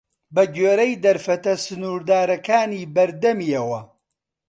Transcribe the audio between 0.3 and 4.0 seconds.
بە گوێرەی دەرفەتە سنووردارەکانی بەردەمیەوە